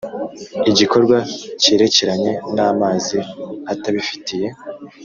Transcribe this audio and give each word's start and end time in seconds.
igikorwa 0.71 1.17
cyerekeranye 1.61 2.31
n 2.55 2.57
amazi 2.69 3.17
atabifitiye 3.73 4.47